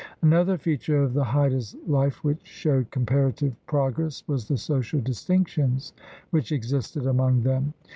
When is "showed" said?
2.43-2.89